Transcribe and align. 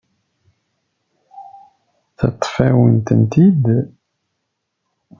Teṭṭef-awen-tent-id. 2.17 3.65